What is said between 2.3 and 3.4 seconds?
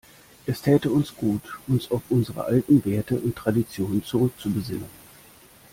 alten Werte und